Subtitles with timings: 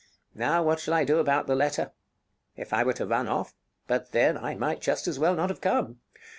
[0.33, 1.91] Now what shall I do about the letter?
[2.55, 3.53] If I were to run off?
[3.85, 5.99] but then I might just as well not have come.